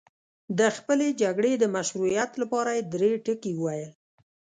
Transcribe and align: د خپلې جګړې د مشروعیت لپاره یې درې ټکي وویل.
د 0.59 0.59
خپلې 0.77 1.07
جګړې 1.21 1.53
د 1.57 1.63
مشروعیت 1.75 2.31
لپاره 2.41 2.71
یې 2.77 2.83
درې 2.93 3.11
ټکي 3.25 3.51
وویل. 3.55 3.91